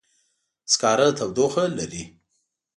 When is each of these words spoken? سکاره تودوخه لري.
سکاره 0.71 1.07
تودوخه 1.17 1.63
لري. 1.77 2.03